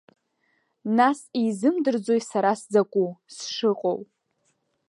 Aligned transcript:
Нас 0.97 1.19
изымдырӡои 1.45 2.21
сара 2.29 2.51
сзакәу, 2.59 3.09
сшыҟоу… 3.35 3.99